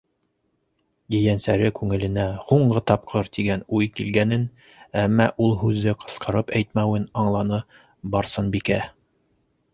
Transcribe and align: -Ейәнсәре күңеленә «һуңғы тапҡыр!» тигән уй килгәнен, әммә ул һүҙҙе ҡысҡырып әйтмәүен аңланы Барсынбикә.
-Ейәнсәре 1.17 1.67
күңеленә 1.79 2.25
«һуңғы 2.47 2.81
тапҡыр!» 2.91 3.29
тигән 3.39 3.63
уй 3.81 3.91
килгәнен, 3.99 4.47
әммә 5.03 5.29
ул 5.47 5.55
һүҙҙе 5.65 5.95
ҡысҡырып 6.07 6.53
әйтмәүен 6.63 7.09
аңланы 7.27 7.63
Барсынбикә. 8.17 8.83